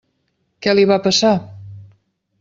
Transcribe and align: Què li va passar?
Què 0.65 0.73
li 0.77 0.85
va 0.91 0.97
passar? 1.07 1.33